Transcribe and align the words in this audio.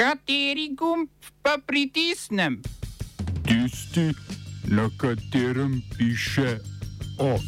Kateri 0.00 0.72
gumb 0.72 1.10
pa 1.44 1.58
pritisnem? 1.60 2.62
Tisti, 3.44 4.16
na 4.72 4.88
katerem 4.96 5.82
piše 5.92 6.56
OF. 7.18 7.44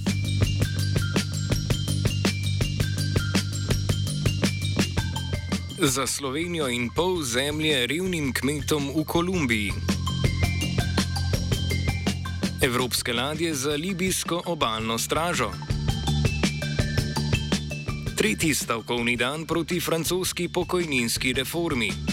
Za 5.80 6.04
Slovenijo 6.07 6.69
in 6.69 6.93
pol 6.93 7.23
zemlje 7.25 7.87
revnim 7.87 8.37
kmetom 8.37 8.92
v 9.00 9.04
Kolumbiji. 9.08 9.72
Evropske 12.60 13.16
ladje 13.16 13.54
za 13.54 13.80
libijsko 13.80 14.42
obalno 14.44 14.98
stražo. 14.98 15.48
Tretji 18.16 18.55
stavkovni 18.55 19.16
dan 19.16 19.46
proti 19.46 19.80
francoski 19.80 20.52
pokojninski 20.52 21.32
reformi. 21.32 22.12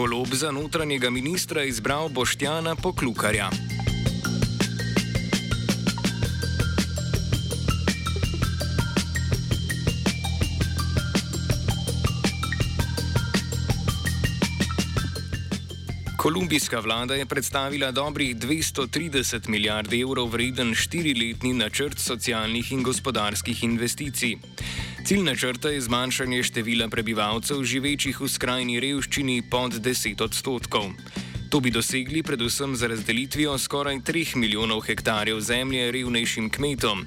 Golob 0.00 0.32
za 0.32 0.48
notranjega 0.50 1.10
ministra 1.10 1.60
izbral 1.64 2.08
Boštjana 2.08 2.72
Poklukarja. 2.76 3.50
Kolumbijska 16.16 16.80
vlada 16.80 17.14
je 17.14 17.26
predstavila 17.26 17.90
dobrih 17.90 18.36
230 18.36 19.48
milijard 19.48 19.92
evrov 19.92 20.32
vreden 20.32 20.74
štiriletni 20.74 21.52
načrt 21.52 21.98
socialnih 21.98 22.72
in 22.72 22.82
gospodarskih 22.82 23.64
investicij. 23.64 24.36
Cilj 25.10 25.24
načrta 25.26 25.68
je 25.74 25.80
zmanjšanje 25.80 26.42
števila 26.46 26.86
prebivalcev 26.88 27.64
živečih 27.66 28.20
v 28.20 28.28
skrajni 28.30 28.76
revščini 28.78 29.40
pod 29.42 29.74
10 29.82 30.22
odstotkov. 30.22 30.92
To 31.50 31.58
bi 31.58 31.72
dosegli 31.74 32.22
predvsem 32.22 32.76
z 32.78 32.92
razdelitvijo 32.92 33.56
skoraj 33.58 33.98
3 34.06 34.36
milijonov 34.38 34.84
hektarjev 34.86 35.40
zemlje 35.40 35.90
revnejšim 35.90 36.46
kmetom. 36.54 37.02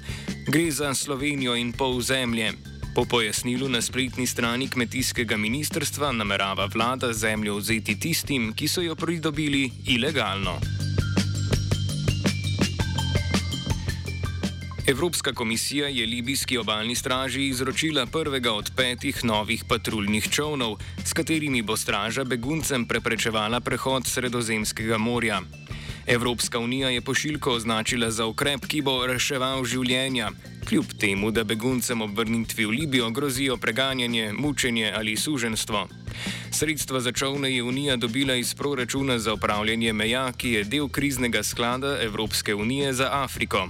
Gre 0.52 0.68
za 0.70 0.92
Slovenijo 0.94 1.56
in 1.56 1.72
pol 1.72 1.96
zemlje. 2.04 2.52
Po 2.94 3.08
pojasnilu 3.08 3.72
na 3.72 3.80
spletni 3.80 4.26
strani 4.26 4.68
kmetijskega 4.68 5.40
ministrstva 5.40 6.12
namerava 6.12 6.68
vlada 6.68 7.12
zemljo 7.12 7.56
vzeti 7.56 7.96
tistim, 8.00 8.52
ki 8.52 8.68
so 8.68 8.84
jo 8.84 9.00
pridobili 9.00 9.70
ilegalno. 9.88 10.60
Evropska 14.86 15.32
komisija 15.32 15.88
je 15.88 16.06
libijski 16.06 16.58
obalni 16.58 16.94
straži 16.94 17.46
izročila 17.46 18.06
prvega 18.06 18.52
od 18.52 18.70
petih 18.76 19.24
novih 19.24 19.64
patruljnih 19.68 20.28
čovnov, 20.30 20.76
s 21.04 21.12
katerimi 21.12 21.62
bo 21.62 21.76
straža 21.76 22.24
beguncem 22.24 22.84
preprečevala 22.86 23.60
prehod 23.60 24.06
Sredozemskega 24.06 24.98
morja. 24.98 25.40
Evropska 26.06 26.58
unija 26.58 26.88
je 26.88 27.00
pošiljko 27.00 27.52
označila 27.52 28.10
za 28.10 28.26
ukrep, 28.26 28.66
ki 28.66 28.82
bo 28.82 29.06
reševal 29.06 29.64
življenja, 29.64 30.30
kljub 30.68 30.92
temu, 31.00 31.30
da 31.30 31.44
beguncem 31.44 32.02
ob 32.02 32.18
vrnitvi 32.18 32.66
v 32.66 32.70
Libijo 32.70 33.10
grozijo 33.10 33.56
preganjanje, 33.56 34.32
mučenje 34.32 34.92
ali 34.96 35.16
suženstvo. 35.16 35.88
Sredstva 36.50 37.00
za 37.00 37.12
čovne 37.12 37.54
je 37.56 37.62
Unija 37.62 37.96
dobila 37.96 38.34
iz 38.34 38.54
proračuna 38.54 39.18
za 39.18 39.32
upravljanje 39.32 39.92
meja, 39.92 40.32
ki 40.32 40.50
je 40.50 40.64
del 40.64 40.88
kriznega 40.88 41.42
sklada 41.42 41.96
Evropske 42.02 42.54
unije 42.54 42.92
za 42.92 43.08
Afriko. 43.12 43.68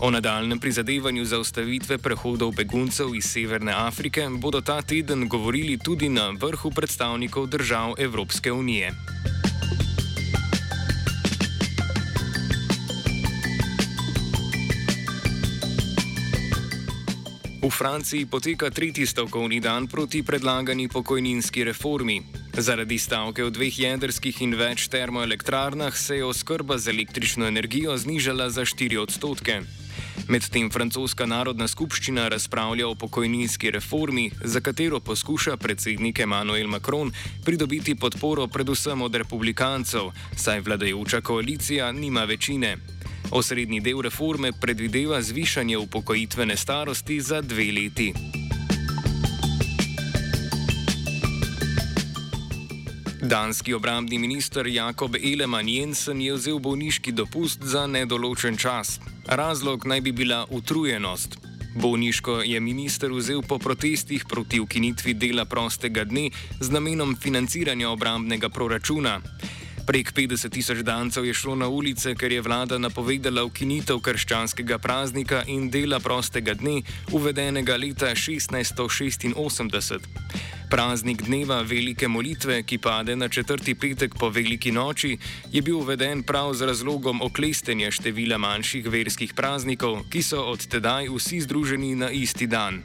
O 0.00 0.10
nadaljem 0.10 0.58
prizadevanju 0.58 1.24
za 1.24 1.38
ustavitve 1.38 1.98
prehodov 1.98 2.52
beguncev 2.52 3.14
iz 3.14 3.24
Severne 3.24 3.72
Afrike 3.72 4.28
bodo 4.30 4.60
ta 4.60 4.82
teden 4.82 5.28
govorili 5.28 5.78
tudi 5.78 6.08
na 6.08 6.28
vrhu 6.30 6.70
predstavnikov 6.70 7.46
držav 7.46 7.94
Evropske 7.98 8.52
unije. 8.52 8.92
V 17.62 17.70
Franciji 17.70 18.26
poteka 18.26 18.70
tretji 18.70 19.06
stavkovni 19.06 19.60
dan 19.60 19.86
proti 19.86 20.22
predlagani 20.22 20.88
pokojninski 20.88 21.64
reformi. 21.64 22.22
Zaradi 22.58 22.98
stavke 22.98 23.44
v 23.44 23.50
dveh 23.50 23.78
jedrskih 23.78 24.42
in 24.42 24.54
več 24.54 24.86
termoelektrarnah 24.88 25.96
se 25.96 26.16
je 26.16 26.24
oskrba 26.24 26.78
z 26.78 26.94
električno 26.94 27.46
energijo 27.46 27.96
znižala 27.96 28.50
za 28.50 28.62
4 28.62 29.02
odstotke. 29.02 29.85
Medtem 30.28 30.70
francoska 30.70 31.26
narodna 31.26 31.68
skupščina 31.68 32.28
razpravlja 32.28 32.88
o 32.88 32.94
pokojninski 32.94 33.70
reformi, 33.70 34.30
za 34.44 34.60
katero 34.60 35.00
poskuša 35.00 35.56
predsednik 35.56 36.18
Emmanuel 36.20 36.68
Macron 36.68 37.12
pridobiti 37.44 37.94
podporo 37.94 38.46
predvsem 38.46 39.02
od 39.02 39.14
republikancev, 39.14 40.10
saj 40.36 40.60
vladajoča 40.60 41.20
koalicija 41.20 41.92
nima 41.92 42.24
večine. 42.24 42.76
Osrednji 43.30 43.80
del 43.80 44.00
reforme 44.00 44.52
predvideva 44.60 45.22
zvišanje 45.22 45.78
upokojitvene 45.78 46.56
starosti 46.56 47.20
za 47.20 47.40
dve 47.40 47.72
leti. 47.72 48.12
Danski 53.26 53.74
obrambni 53.74 54.18
minister 54.18 54.66
Jakob 54.66 55.16
Eleman 55.16 55.68
Jensen 55.68 56.20
je 56.20 56.34
vzel 56.34 56.58
bolniški 56.62 57.12
dopust 57.12 57.62
za 57.62 57.86
nedoločen 57.86 58.56
čas. 58.56 59.00
Razlog 59.26 59.86
naj 59.86 60.00
bi 60.00 60.12
bila 60.12 60.46
utrujenost. 60.50 61.38
Bolniško 61.74 62.40
je 62.46 62.60
minister 62.60 63.10
vzel 63.12 63.42
po 63.42 63.58
protestih 63.58 64.24
proti 64.28 64.60
ukinitvi 64.60 65.14
dela 65.14 65.44
prostega 65.44 66.04
dne 66.04 66.30
z 66.60 66.70
namenom 66.70 67.16
financiranja 67.16 67.90
obrambnega 67.90 68.48
proračuna. 68.48 69.20
Prek 69.86 70.10
50 70.12 70.50
tisoč 70.50 70.78
dancev 70.82 71.24
je 71.24 71.34
šlo 71.34 71.54
na 71.54 71.68
ulice, 71.68 72.14
ker 72.18 72.32
je 72.32 72.42
vlada 72.42 72.74
napovedala 72.78 73.44
ukinitev 73.46 74.00
krščanskega 74.02 74.78
praznika 74.82 75.44
in 75.46 75.70
dela 75.70 76.00
prostega 76.02 76.54
dne, 76.58 76.80
uvedenega 77.14 77.76
leta 77.78 78.10
1686. 78.10 80.08
Praznik 80.70 81.22
dneva 81.22 81.60
velike 81.62 82.08
molitve, 82.08 82.62
ki 82.66 82.78
pade 82.82 83.14
na 83.16 83.28
četrti 83.28 83.74
petek 83.78 84.18
po 84.18 84.28
veliki 84.28 84.72
noči, 84.74 85.18
je 85.52 85.62
bil 85.62 85.78
uveden 85.78 86.26
prav 86.26 86.50
z 86.54 86.66
razlogom 86.66 87.22
oklestenja 87.22 87.90
števila 87.94 88.42
manjših 88.42 88.90
verskih 88.90 89.38
praznikov, 89.38 90.02
ki 90.10 90.22
so 90.22 90.42
od 90.50 90.66
tedaj 90.66 91.06
vsi 91.14 91.40
združeni 91.46 91.94
na 91.94 92.10
isti 92.10 92.50
dan. 92.50 92.82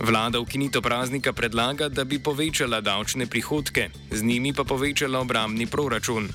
Vlada 0.00 0.40
ukinitev 0.40 0.82
praznika 0.82 1.32
predlaga, 1.32 1.88
da 1.88 2.04
bi 2.04 2.18
povečala 2.18 2.80
davčne 2.80 3.26
prihodke, 3.26 3.88
z 4.10 4.22
njimi 4.22 4.52
pa 4.52 4.64
povečala 4.64 5.20
obramni 5.20 5.66
proračun. 5.66 6.28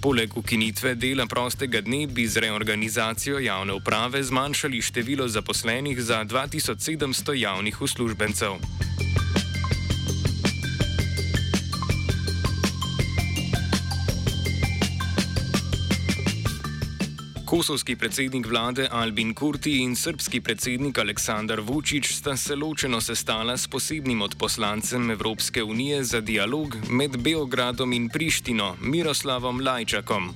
Poleg 0.00 0.36
ukinitve 0.36 0.94
dela 0.94 1.26
prostega 1.26 1.80
dne 1.80 2.06
bi 2.06 2.26
z 2.26 2.36
reorganizacijo 2.36 3.38
javne 3.38 3.72
uprave 3.72 4.22
zmanjšali 4.22 4.82
število 4.82 5.28
zaposlenih 5.28 6.02
za 6.02 6.24
2700 6.24 7.32
javnih 7.32 7.82
uslužbencev. 7.82 8.52
Kosovski 17.54 17.94
predsednik 17.96 18.46
vlade 18.46 18.88
Albin 18.90 19.34
Kurti 19.34 19.76
in 19.78 19.92
srpski 19.96 20.40
predsednik 20.40 20.98
Aleksandar 20.98 21.60
Vučić 21.60 22.06
sta 22.12 22.36
se 22.36 22.56
ločeno 22.56 23.00
sestala 23.00 23.56
s 23.56 23.68
posebnim 23.68 24.22
odposlancem 24.22 25.10
Evropske 25.10 25.62
unije 25.62 26.04
za 26.04 26.20
dialog 26.20 26.76
med 26.90 27.16
Beogradom 27.16 27.92
in 27.92 28.08
Prištino, 28.08 28.74
Miroslavom 28.80 29.60
Lajčakom. 29.60 30.34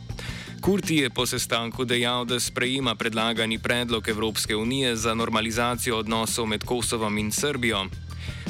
Kurti 0.61 0.97
je 0.97 1.11
po 1.11 1.27
sestanku 1.27 1.85
dejal, 1.85 2.25
da 2.25 2.41
sprejema 2.41 2.95
predlagani 2.95 3.59
predlog 3.59 4.09
Evropske 4.09 4.57
unije 4.57 4.97
za 4.97 5.15
normalizacijo 5.15 5.99
odnosov 5.99 6.47
med 6.47 6.65
Kosovom 6.65 7.19
in 7.19 7.33
Srbijo. 7.33 7.87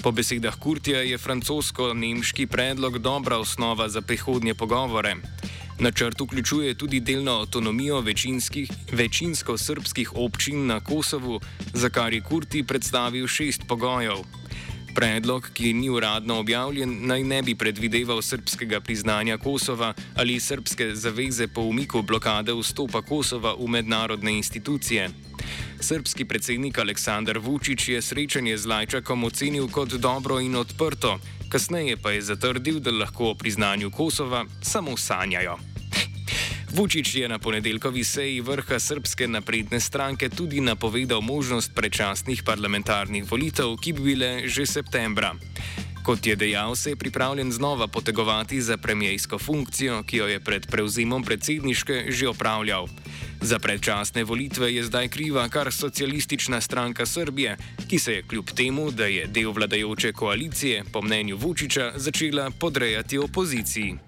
Po 0.03 0.11
besedah 0.13 0.57
Kurtija 0.61 1.01
je 1.01 1.19
francosko-nemški 1.19 2.47
predlog 2.47 2.99
dobra 2.99 3.39
osnova 3.39 3.89
za 3.89 4.01
prihodnje 4.01 4.55
pogovore. 4.55 5.17
Načrt 5.81 6.21
vključuje 6.21 6.75
tudi 6.75 7.01
delno 7.01 7.33
avtonomijo 7.33 8.01
večinsko 8.93 9.59
srpskih 9.59 10.13
občin 10.15 10.67
na 10.67 10.81
Kosovu, 10.81 11.41
za 11.75 11.89
kar 11.89 12.13
je 12.13 12.21
Kurti 12.21 12.63
predstavil 12.63 13.27
šest 13.27 13.63
pogojev. 13.69 14.17
Predlog, 14.95 15.51
ki 15.55 15.73
ni 15.73 15.91
uradno 15.91 16.39
objavljen, 16.39 16.97
naj 17.07 17.23
ne 17.25 17.43
bi 17.43 17.55
predvideval 17.55 18.23
srpskega 18.23 18.81
priznanja 18.81 19.39
Kosova 19.39 19.95
ali 20.17 20.41
srpske 20.41 20.95
zaveze 20.95 21.47
po 21.49 21.61
umiku 21.61 22.03
blokade 22.03 22.53
vstopa 22.53 23.03
Kosova 23.03 23.55
v 23.55 23.69
mednarodne 23.69 24.33
institucije. 24.37 25.11
Srpski 25.81 26.25
predsednik 26.25 26.79
Aleksandar 26.79 27.39
Vučić 27.39 27.89
je 27.89 28.03
srečanje 28.03 28.57
z 28.57 28.67
Lajčakom 28.67 29.25
ocenil 29.25 29.69
kot 29.69 29.89
dobro 29.89 30.41
in 30.41 30.57
odprto, 30.57 31.19
kasneje 31.49 31.97
pa 31.97 32.11
je 32.11 32.23
zatrdil, 32.23 32.81
da 32.81 32.91
lahko 32.91 33.31
o 33.31 33.35
priznanju 33.35 33.91
Kosova 33.91 34.45
samo 34.63 34.97
sanjajo. 34.97 35.68
Vučić 36.73 37.15
je 37.15 37.29
na 37.29 37.39
ponedeljkovi 37.39 38.05
seji 38.05 38.41
vrha 38.41 38.79
Srpske 38.79 39.29
napredne 39.29 39.81
stranke 39.81 40.29
tudi 40.29 40.61
napovedal 40.61 41.21
možnost 41.21 41.73
predčasnih 41.75 42.43
parlamentarnih 42.43 43.31
volitev, 43.31 43.77
ki 43.77 43.93
bi 43.93 44.01
bile 44.01 44.49
že 44.49 44.67
septembra. 44.67 45.35
Kot 46.05 46.27
je 46.27 46.37
dejal, 46.37 46.77
se 46.77 46.91
je 46.91 46.97
pripravljen 46.97 47.53
znova 47.53 47.87
potegovati 47.87 48.63
za 48.63 48.77
premijsko 48.77 49.39
funkcijo, 49.39 50.03
ki 50.03 50.17
jo 50.17 50.27
je 50.27 50.41
pred 50.41 50.67
prevzemom 50.67 51.25
predsedniške 51.25 52.05
že 52.09 52.29
opravljal. 52.29 52.89
Za 53.41 53.59
predčasne 53.59 54.25
volitve 54.25 54.75
je 54.75 54.85
zdaj 54.85 55.09
kriva 55.09 55.49
kar 55.49 55.73
socialistična 55.73 56.61
stranka 56.61 57.07
Srbije, 57.07 57.57
ki 57.89 57.99
se 57.99 58.13
je 58.13 58.23
kljub 58.23 58.51
temu, 58.57 58.91
da 58.91 59.07
je 59.07 59.27
del 59.27 59.53
vladajoče 59.53 60.13
koalicije, 60.13 60.85
po 60.93 61.03
mnenju 61.03 61.37
Vučiča, 61.37 61.93
začela 61.97 62.51
podrejati 62.51 63.19
opoziciji. 63.19 64.08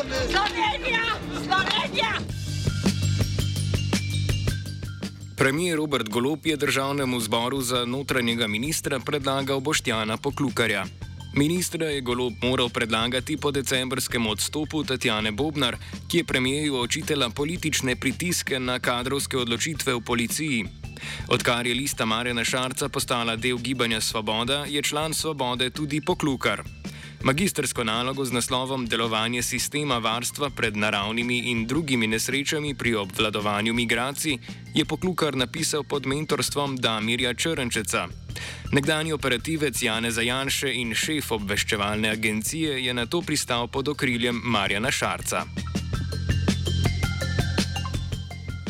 Slovenija, 0.00 1.02
Slovenija. 1.32 2.12
Premijer 5.36 5.76
Robert 5.76 6.08
Golop 6.08 6.46
je 6.46 6.56
državnemu 6.56 7.20
zboru 7.20 7.60
za 7.60 7.84
notranjega 7.84 8.46
ministra 8.46 9.00
predlagal 9.00 9.60
Boštjana 9.60 10.16
Poklukarja. 10.16 10.84
Ministra 11.36 11.86
je 11.86 12.00
Golop 12.00 12.32
moral 12.42 12.68
predlagati 12.68 13.36
po 13.36 13.50
decembrskem 13.50 14.26
odstopu 14.26 14.84
Tatjane 14.84 15.32
Bobnar, 15.32 15.76
ki 16.08 16.18
je 16.18 16.24
premijeju 16.24 16.76
očitela 16.76 17.30
politične 17.30 17.96
pritiske 17.96 18.60
na 18.60 18.78
kadrovske 18.78 19.36
odločitve 19.36 19.94
v 19.94 20.00
policiji. 20.00 20.64
Odkar 21.28 21.66
je 21.66 21.74
lista 21.74 22.04
Marjana 22.04 22.44
Šarca 22.44 22.88
postala 22.88 23.36
del 23.36 23.58
gibanja 23.58 24.00
Svoboda, 24.00 24.64
je 24.68 24.82
član 24.82 25.14
Svobode 25.14 25.70
tudi 25.70 26.00
Poklukar. 26.00 26.62
Magistersko 27.22 27.84
nalogo 27.84 28.24
z 28.24 28.32
naslovom 28.32 28.86
Delovanje 28.86 29.42
sistema 29.42 29.98
varstva 29.98 30.50
pred 30.50 30.76
naravnimi 30.76 31.38
in 31.38 31.66
drugimi 31.66 32.06
nesrečami 32.06 32.74
pri 32.74 32.94
obvladovanju 32.94 33.74
migracij 33.74 34.38
je 34.74 34.84
Poklukar 34.84 35.36
napisal 35.36 35.84
pod 35.84 36.06
mentorstvom 36.06 36.76
Damirja 36.76 37.34
Črnčeca. 37.34 38.08
Nekdani 38.72 39.12
operativec 39.12 39.82
Jane 39.82 40.10
Zajanše 40.10 40.72
in 40.72 40.94
šef 40.94 41.32
obveščevalne 41.32 42.08
agencije 42.08 42.84
je 42.84 42.94
na 42.94 43.06
to 43.06 43.20
pristal 43.22 43.68
pod 43.68 43.88
okriljem 43.88 44.40
Marjana 44.44 44.90
Šarca. 44.90 45.44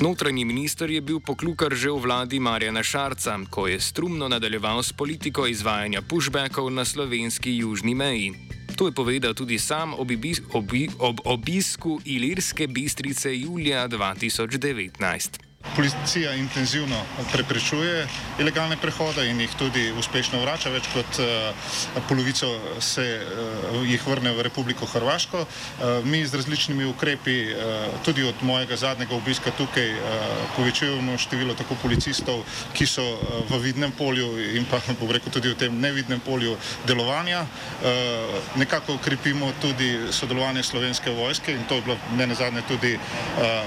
Notranji 0.01 0.45
minister 0.45 0.91
je 0.91 1.01
bil 1.01 1.21
poklukar 1.21 1.77
že 1.77 1.93
v 1.93 2.01
vladi 2.01 2.41
Marjana 2.41 2.81
Šarca, 2.81 3.37
ko 3.53 3.69
je 3.69 3.77
strumno 3.77 4.33
nadaljeval 4.33 4.81
s 4.81 4.97
politiko 4.97 5.45
izvajanja 5.45 6.01
pushbackov 6.01 6.73
na 6.73 6.89
slovenski 6.89 7.61
južni 7.61 7.93
meji. 7.93 8.33
To 8.81 8.89
je 8.89 8.97
povedal 8.97 9.37
tudi 9.37 9.61
sam 9.61 9.93
ob, 9.93 10.09
obi 10.57 10.89
ob 10.99 11.21
obisku 11.25 12.01
Ilirske 12.05 12.65
bistrice 12.67 13.29
julija 13.29 13.89
2019. 13.89 15.50
Policija 15.77 16.35
intenzivno 16.35 16.97
preprečuje 17.33 18.07
ilegalne 18.39 18.77
prehode 18.77 19.23
in 19.31 19.41
jih 19.41 19.53
tudi 19.59 19.93
uspešno 19.99 20.41
vrača. 20.43 20.71
Več 20.71 20.89
kot 20.93 21.21
uh, 21.23 22.03
polovico 22.09 22.49
se 22.83 23.05
uh, 23.23 23.77
jih 23.87 24.03
vrne 24.07 24.33
v 24.35 24.43
Republiko 24.43 24.87
Hrvaško. 24.87 25.45
Uh, 25.45 26.05
mi 26.05 26.25
z 26.27 26.35
različnimi 26.41 26.85
ukrepi, 26.85 27.37
uh, 27.53 27.87
tudi 28.05 28.25
od 28.25 28.43
mojega 28.43 28.77
zadnjega 28.77 29.15
obiska 29.15 29.53
tukaj, 29.59 29.93
uh, 29.95 30.25
povečujemo 30.57 31.19
število 31.19 31.55
tako 31.55 31.79
policistov, 31.83 32.43
ki 32.75 32.87
so 32.87 33.05
uh, 33.05 33.41
v 33.53 33.63
vidnem 33.63 33.93
polju 33.93 34.41
in 34.57 34.67
pa 34.69 34.83
bom 35.01 35.13
rekel 35.13 35.33
tudi 35.33 35.55
v 35.55 35.59
tem 35.61 35.81
nevidnem 35.81 36.21
polju 36.21 36.57
delovanja. 36.87 37.45
Uh, 37.45 38.37
nekako 38.57 38.99
ukrepimo 38.99 39.53
tudi 39.63 39.93
sodelovanje 40.11 40.63
slovenske 40.63 41.15
vojske 41.15 41.55
in 41.55 41.65
to 41.69 41.79
je 41.79 41.87
bila 41.89 41.97
ne 42.17 42.27
nazadnje 42.27 42.67
tudi 42.69 42.97
uh, 42.97 43.01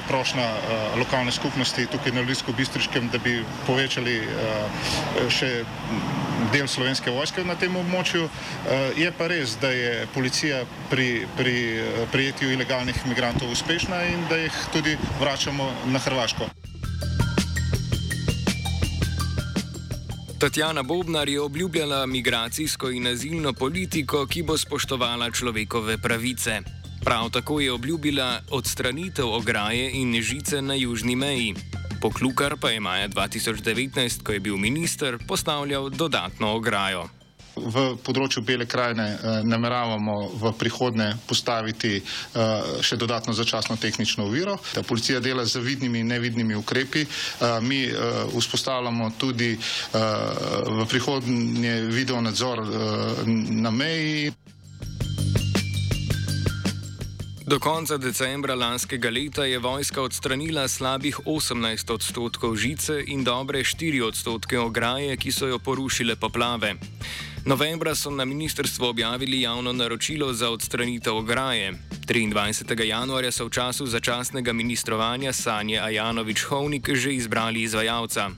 prošnja 0.07 0.51
uh, 0.51 0.99
lokalne 0.99 1.31
skupnosti 1.31 1.82
tukaj 1.91 2.11
na 2.11 2.21
Ljubljsko-Bistriškem, 2.21 3.09
da 3.11 3.17
bi 3.23 3.39
povečali 3.67 4.17
uh, 4.21 5.29
še 5.29 5.51
del 6.53 6.67
slovenske 6.67 7.11
vojske 7.11 7.45
na 7.47 7.55
tem 7.59 7.75
območju. 7.75 8.25
Uh, 8.25 8.91
je 8.99 9.11
pa 9.17 9.29
res, 9.31 9.57
da 9.61 9.71
je 9.73 10.07
policija 10.13 10.63
pri, 10.89 11.25
pri 11.37 11.55
prijetju 12.11 12.51
ilegalnih 12.53 13.05
migrantov 13.07 13.51
uspešna 13.51 14.03
in 14.11 14.27
da 14.29 14.41
jih 14.43 14.61
tudi 14.73 14.97
vračamo 15.21 15.71
na 15.91 15.99
Hrvaško. 15.99 16.51
Tatjana 20.43 20.83
Bobnar 20.83 21.29
je 21.29 21.41
obljubljala 21.41 22.05
migracijsko 22.05 22.89
in 22.91 23.07
azilno 23.07 23.53
politiko, 23.53 24.25
ki 24.27 24.43
bo 24.43 24.57
spoštovala 24.57 25.31
človekove 25.31 25.97
pravice. 25.97 26.82
Prav 27.03 27.29
tako 27.29 27.59
je 27.59 27.71
obljubila 27.71 28.39
odstranitev 28.49 29.27
ograje 29.27 29.91
in 29.93 30.21
žice 30.21 30.61
na 30.61 30.73
južni 30.73 31.15
meji. 31.15 31.53
Poklukar 32.01 32.55
pa 32.61 32.69
je 32.69 32.79
maja 32.79 33.07
2019, 33.07 34.23
ko 34.23 34.31
je 34.31 34.39
bil 34.39 34.57
minister, 34.57 35.17
postavljal 35.27 35.89
dodatno 35.89 36.55
ograjo. 36.55 37.09
V 37.55 37.83
področju 38.01 38.41
Bele 38.41 38.65
krajine 38.65 39.03
eh, 39.13 39.41
nameravamo 39.43 40.15
v 40.41 40.53
prihodnje 40.57 41.09
postaviti 41.27 41.99
eh, 41.99 42.03
še 42.81 42.97
dodatno 42.97 43.33
začasno 43.33 43.75
tehnično 43.77 44.25
oviro. 44.25 44.55
Policija 44.87 45.19
dela 45.19 45.45
z 45.45 45.61
vidnimi 45.61 45.99
in 45.99 46.07
nevidnimi 46.07 46.55
ukrepi. 46.55 47.03
Eh, 47.03 47.59
mi 47.61 47.83
eh, 47.83 47.93
vzpostavljamo 48.33 49.11
tudi 49.17 49.51
eh, 49.53 49.99
v 50.79 50.87
prihodnje 50.89 51.75
video 51.91 52.21
nadzor 52.21 52.63
eh, 52.63 53.29
na 53.61 53.71
meji. 53.71 54.33
Do 57.43 57.59
konca 57.59 57.97
decembra 57.97 58.55
lanskega 58.55 59.09
leta 59.09 59.43
je 59.45 59.59
vojska 59.59 60.01
odstranila 60.01 60.67
slabih 60.67 61.19
18 61.25 61.91
odstotkov 61.91 62.55
žice 62.55 63.03
in 63.07 63.23
dobre 63.23 63.59
4 63.59 63.99
odstotke 64.03 64.59
ograje, 64.59 65.17
ki 65.17 65.31
so 65.31 65.47
jo 65.47 65.59
porušile 65.59 66.15
poplave. 66.15 66.75
Novembra 67.45 67.95
so 67.95 68.11
na 68.11 68.25
ministrstvu 68.25 68.85
objavili 68.85 69.41
javno 69.41 69.73
naročilo 69.73 70.33
za 70.33 70.49
odstranitev 70.49 71.17
ograje. 71.17 71.73
23. 72.07 72.83
januarja 72.83 73.31
so 73.31 73.45
v 73.45 73.49
času 73.49 73.85
začasnega 73.85 74.53
ministrovanja 74.53 75.33
Sanje 75.33 75.79
Ajanovič-Hovnik 75.83 76.95
že 76.95 77.13
izbrali 77.13 77.61
izvajalca. 77.61 78.31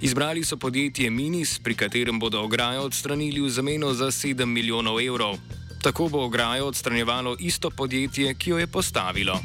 Izbrali 0.00 0.44
so 0.44 0.56
podjetje 0.56 1.10
Minis, 1.10 1.58
pri 1.58 1.74
katerem 1.74 2.18
bodo 2.18 2.40
ograjo 2.40 2.82
odstranili 2.82 3.40
v 3.40 3.50
zameno 3.50 3.92
za 3.92 4.06
7 4.06 4.44
milijonov 4.44 5.00
evrov. 5.00 5.36
Tako 5.82 6.08
bo 6.08 6.24
ograjo 6.24 6.66
odstranjevalo 6.66 7.36
isto 7.38 7.70
podjetje, 7.70 8.34
ki 8.34 8.50
jo 8.50 8.58
je 8.58 8.66
postavilo. 8.66 9.40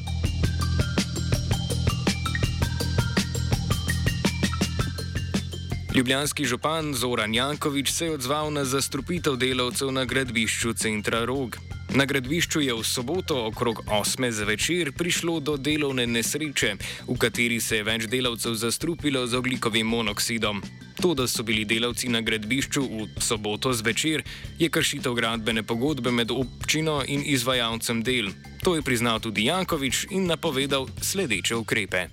Ljubljanski 5.95 6.45
župan 6.45 6.93
Zoran 6.95 7.33
Jankovič 7.33 7.91
se 7.91 8.05
je 8.05 8.11
odzval 8.11 8.53
na 8.53 8.65
zastrupitev 8.65 9.35
delavcev 9.35 9.91
na 9.91 10.05
gradbišču 10.05 10.73
centra 10.73 11.25
Rog. 11.25 11.57
Na 11.93 12.07
gradbišču 12.09 12.57
je 12.65 12.73
v 12.73 12.81
soboto 12.81 13.35
okrog 13.45 13.83
8. 13.85 14.31
zvečer 14.33 14.89
prišlo 14.97 15.37
do 15.39 15.57
delovne 15.61 16.07
nesreče, 16.09 16.71
v 17.05 17.17
kateri 17.21 17.59
se 17.61 17.77
je 17.77 17.83
več 17.85 18.07
delavcev 18.09 18.55
zastrupilo 18.57 19.21
z 19.29 19.37
oglikovim 19.37 19.85
monoksidom. 19.85 20.63
To, 20.97 21.13
da 21.13 21.27
so 21.29 21.45
bili 21.45 21.67
delavci 21.69 22.09
na 22.09 22.23
gradbišču 22.25 22.81
v 22.81 23.05
soboto 23.21 23.69
zvečer, 23.77 24.25
je 24.57 24.69
kršitev 24.73 25.13
gradbene 25.13 25.61
pogodbe 25.61 26.09
med 26.09 26.33
občino 26.33 27.03
in 27.05 27.21
izvajalcem 27.21 28.01
del. 28.01 28.33
To 28.65 28.73
je 28.73 28.81
priznal 28.81 29.21
tudi 29.21 29.45
Jankovič 29.45 30.07
in 30.17 30.25
napovedal 30.25 30.89
sledeče 30.97 31.61
ukrepe. 31.61 32.07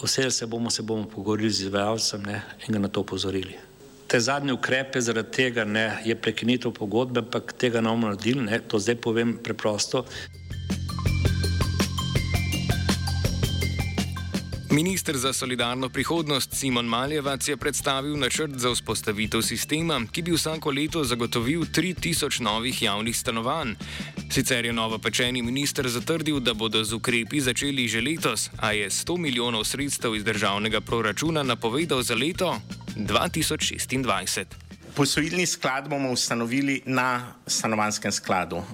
Vse 0.00 0.30
se 0.30 0.48
bomo, 0.48 0.72
se 0.72 0.82
bomo 0.82 1.04
pogovorili 1.04 1.52
z 1.52 1.68
izvajalcem 1.68 2.24
ne, 2.24 2.40
in 2.64 2.72
ga 2.72 2.80
na 2.80 2.88
to 2.88 3.04
pozorili. 3.04 3.71
Te 4.12 4.20
zadnje 4.20 4.52
ukrepe 4.52 5.00
zaradi 5.00 5.30
tega 5.32 5.64
ne, 5.64 5.86
je 6.04 6.12
prekinitev 6.12 6.74
pogodbe, 6.76 7.22
ampak 7.24 7.54
tega 7.56 7.80
ne 7.80 7.88
bomo 7.88 8.10
naredili, 8.10 8.42
ne, 8.44 8.58
to 8.60 8.76
zdaj 8.78 8.98
povem 9.00 9.38
preprosto. 9.40 10.02
Ministr 14.72 15.16
za 15.16 15.32
solidarno 15.32 15.88
prihodnost 15.88 16.54
Simon 16.54 16.86
Maljevac 16.86 17.48
je 17.48 17.56
predstavil 17.56 18.18
načrt 18.18 18.52
za 18.56 18.74
vzpostavitev 18.74 19.42
sistema, 19.42 20.00
ki 20.12 20.22
bi 20.22 20.36
vsako 20.36 20.70
leto 20.70 21.04
zagotovil 21.04 21.64
3000 21.64 22.40
novih 22.40 22.82
javnih 22.82 23.16
stanovanj. 23.16 23.74
Sicer 24.30 24.64
je 24.64 24.72
novopečeni 24.72 25.42
minister 25.42 25.88
zatrdil, 25.88 26.40
da 26.40 26.54
bodo 26.54 26.84
z 26.84 26.92
ukrepi 26.92 27.40
začeli 27.40 27.88
že 27.88 28.00
letos, 28.00 28.50
a 28.60 28.72
je 28.72 28.90
100 28.90 29.18
milijonov 29.18 29.64
sredstev 29.64 30.16
iz 30.16 30.24
državnega 30.24 30.80
proračuna 30.80 31.42
napovedal 31.42 32.02
za 32.02 32.14
leto 32.14 32.60
2026. 32.96 34.44
posojilni 34.94 35.46
sklad 35.46 35.88
bomo 35.88 36.10
ustanovili 36.10 36.82
na 36.86 37.32
stanovanskem 37.46 38.12
skladu, 38.12 38.56
uh, 38.56 38.64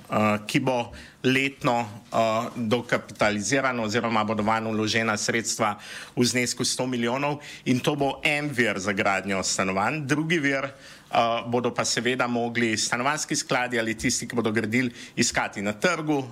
ki 0.46 0.60
bo 0.60 0.92
letno 1.22 1.80
uh, 1.80 2.18
dokapitalizirano 2.56 3.82
oziroma 3.82 4.24
bodo 4.24 4.42
vanj 4.42 4.72
vložena 4.72 5.16
sredstva 5.16 5.76
v 6.16 6.24
znesku 6.24 6.64
100 6.64 6.86
milijonov 6.86 7.38
in 7.64 7.80
to 7.80 7.94
bo 7.96 8.20
en 8.24 8.50
vir 8.50 8.78
za 8.78 8.92
gradnjo 8.92 9.42
stanovanj. 9.42 10.06
Drugi 10.06 10.38
vir 10.38 10.64
uh, 10.64 11.46
bodo 11.46 11.74
pa 11.74 11.84
seveda 11.84 12.26
mogli 12.26 12.76
stanovanski 12.76 13.36
skladi 13.36 13.78
ali 13.78 13.94
tisti, 13.94 14.26
ki 14.26 14.36
bodo 14.36 14.52
gradili, 14.52 14.90
iskati 15.16 15.62
na 15.62 15.72
trgu 15.72 16.18
uh, 16.18 16.26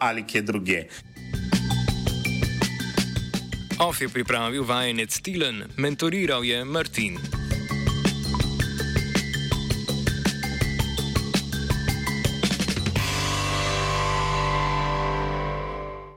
ali 0.00 0.26
kje 0.26 0.42
drugje. 0.42 0.88
Of 3.82 3.98
je 4.00 4.08
pripravil 4.08 4.64
vajenec 4.64 5.10
Tilen, 5.10 5.66
mentoriral 5.76 6.46
je 6.46 6.64
Martin. 6.64 7.41